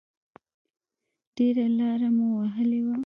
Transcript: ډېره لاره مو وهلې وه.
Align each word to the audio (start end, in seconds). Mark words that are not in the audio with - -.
ډېره 1.35 1.65
لاره 1.79 2.09
مو 2.15 2.27
وهلې 2.37 2.79
وه. 2.85 2.95